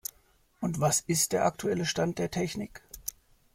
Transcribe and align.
Und 0.61 0.79
was 0.79 1.01
ist 1.01 1.31
der 1.31 1.45
aktuelle 1.45 1.85
Stand 1.85 2.17
der 2.17 2.31
Technik. 2.31 2.81